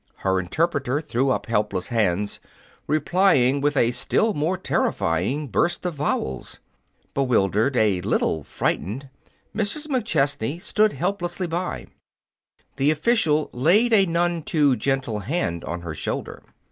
[0.25, 2.39] Her interpreter threw up helpless hands,
[2.87, 6.59] replying with a still more terrifying burst of vowels.
[7.13, 9.09] Bewildered, a little frightened,
[9.55, 9.85] Mrs.
[9.85, 11.85] McChesney stood helplessly by.
[12.77, 16.41] The official laid a none too gentle hand on her shoulder.